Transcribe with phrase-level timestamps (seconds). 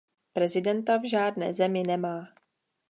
[0.33, 2.33] Prezidenta v žádné zemi nemá.